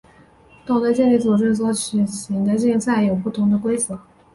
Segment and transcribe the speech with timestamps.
[0.49, 3.99] 不同的健力组织所举行的竞赛有不同的规则。